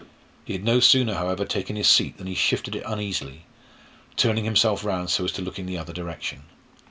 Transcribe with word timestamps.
He 0.45 0.53
had 0.53 0.63
no 0.63 0.79
sooner, 0.79 1.13
however, 1.13 1.45
taken 1.45 1.75
his 1.75 1.87
seat 1.87 2.17
than 2.17 2.25
he 2.25 2.33
shifted 2.33 2.75
it 2.75 2.81
uneasily, 2.87 3.41
turning 4.15 4.45
himself 4.45 4.83
round 4.83 5.11
so 5.11 5.25
as 5.25 5.31
to 5.33 5.43
look 5.43 5.59
in 5.59 5.67
the 5.67 5.77
other 5.77 5.93
direction. 5.93 6.41